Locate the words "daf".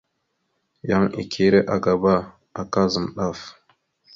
3.17-3.39